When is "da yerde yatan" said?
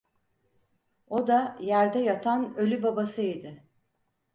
1.27-2.55